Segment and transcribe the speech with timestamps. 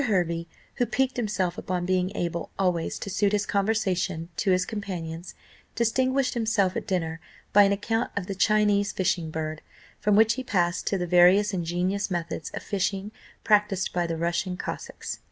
[0.05, 0.47] Hervey,
[0.77, 5.35] who piqued himself upon being able always to suit his conversation to his companions,
[5.75, 7.21] distinguished himself at dinner
[7.53, 9.61] by an account of the Chinese fishing bird,
[9.99, 13.11] from which he passed to the various ingenious methods of fishing
[13.43, 15.19] practised by the Russian Cossacks.